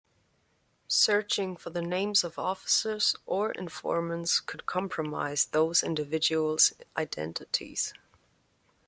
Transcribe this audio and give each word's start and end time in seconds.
Searching 0.87 1.55
for 1.55 1.69
the 1.69 1.81
names 1.83 2.23
of 2.23 2.39
officers 2.39 3.15
or 3.27 3.51
informants 3.51 4.39
could 4.39 4.65
compromise 4.65 5.45
those 5.45 5.83
individual's 5.83 6.73
identities. 6.97 7.93